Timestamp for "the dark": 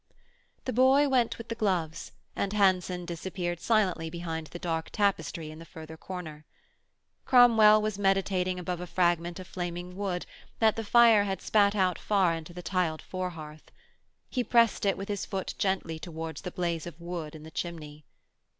4.47-4.89